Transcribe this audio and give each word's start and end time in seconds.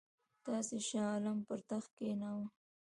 تاسي 0.45 0.77
شاه 0.87 1.05
عالم 1.11 1.37
پر 1.47 1.59
تخت 1.69 1.89
کښېناوه. 1.97 2.47